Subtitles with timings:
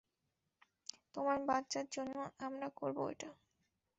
[1.13, 2.15] তোমার বাচ্চার জন্য
[2.39, 3.29] আমরা করবো এটা।